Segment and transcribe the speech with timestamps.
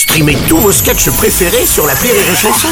[0.00, 2.68] Streamez tous vos sketchs préférés sur la Rire et Chanson.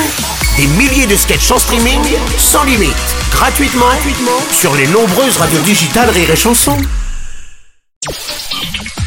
[0.57, 2.01] Des milliers de sketchs en streaming,
[2.39, 2.97] sans limite,
[3.31, 3.85] gratuitement,
[4.51, 6.79] sur les nombreuses radios digitales Rire et Chanson.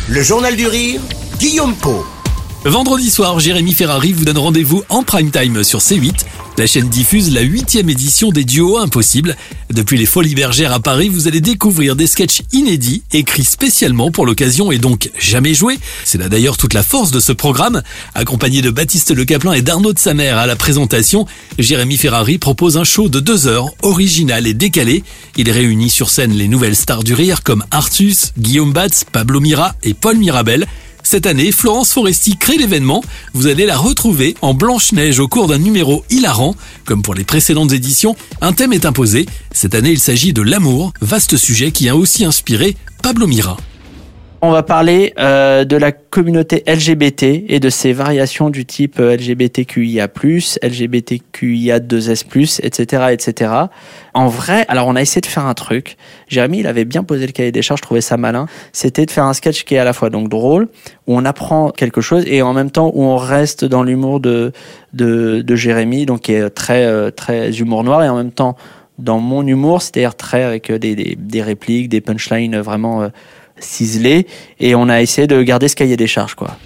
[0.07, 1.02] Le Journal du Rire,
[1.39, 2.05] Guillaume Po.
[2.63, 6.24] Vendredi soir, Jérémy Ferrari vous donne rendez-vous en prime time sur C8.
[6.62, 9.36] La chaîne diffuse la huitième édition des duos impossibles.
[9.72, 14.28] Depuis les Folies Bergères à Paris, vous allez découvrir des sketchs inédits, écrits spécialement pour
[14.28, 15.79] l'occasion et donc jamais joués.
[16.05, 17.82] C'est là d'ailleurs toute la force de ce programme.
[18.14, 21.26] Accompagné de Baptiste Le Caplin et d'Arnaud de Samer à la présentation,
[21.58, 25.04] Jérémy Ferrari propose un show de deux heures, original et décalé.
[25.38, 29.74] Il réunit sur scène les nouvelles stars du rire comme Artus, Guillaume Batz, Pablo Mira
[29.82, 30.68] et Paul Mirabel.
[31.12, 33.04] Cette année, Florence Foresti crée l'événement.
[33.34, 36.56] Vous allez la retrouver en Blanche-Neige au cours d'un numéro hilarant.
[36.86, 39.26] Comme pour les précédentes éditions, un thème est imposé.
[39.52, 43.58] Cette année, il s'agit de l'amour, vaste sujet qui a aussi inspiré Pablo Mira.
[44.44, 49.16] On va parler euh, de la communauté LGBT et de ses variations du type euh,
[49.16, 53.54] LGBTQIA+, LGBTQIA2S+, etc., etc.
[54.16, 55.96] En vrai, alors on a essayé de faire un truc.
[56.27, 58.48] Jérémy, il avait bien posé le cahier des charges, je trouvais ça malin.
[58.74, 60.70] C'était de faire un sketch qui est à la fois donc drôle,
[61.05, 64.53] où on apprend quelque chose et en même temps où on reste dans l'humour de,
[64.94, 68.55] de de Jérémy, donc qui est très euh, très humour noir et en même temps
[68.97, 73.07] dans mon humour, c'est-à-dire très avec des, des, des répliques, des punchlines vraiment
[73.63, 74.27] ciselé
[74.59, 76.57] et on a essayé de garder ce cahier des charges quoi.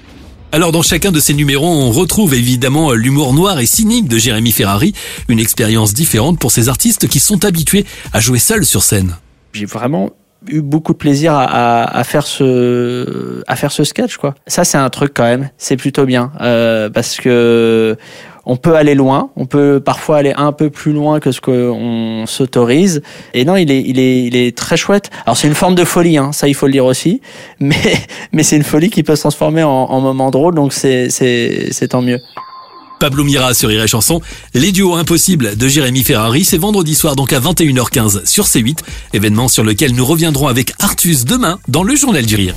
[0.52, 4.52] Alors dans chacun de ces numéros, on retrouve évidemment l'humour noir et cynique de Jérémy
[4.52, 4.94] Ferrari,
[5.28, 9.18] une expérience différente pour ces artistes qui sont habitués à jouer seuls sur scène.
[9.52, 10.12] J'ai vraiment
[10.48, 14.36] eu beaucoup de plaisir à, à, faire ce à faire ce sketch quoi.
[14.48, 17.98] Ça c'est un truc quand même, c'est plutôt bien euh, parce que
[18.46, 22.26] on peut aller loin, on peut parfois aller un peu plus loin que ce qu'on
[22.28, 23.02] s'autorise.
[23.34, 25.10] Et non, il est, il est, il est très chouette.
[25.26, 27.22] Alors c'est une forme de folie, hein, ça il faut le dire aussi,
[27.60, 27.76] mais,
[28.32, 31.70] mais c'est une folie qui peut se transformer en, en moment drôle, donc c'est, c'est,
[31.72, 32.20] c'est tant mieux.
[33.00, 34.22] Pablo Mira sur Iré Chanson,
[34.54, 38.80] les duos impossibles de Jérémy Ferrari, c'est vendredi soir donc à 21h15 sur C8,
[39.14, 42.56] événement sur lequel nous reviendrons avec Artus demain dans le Journal du Rire.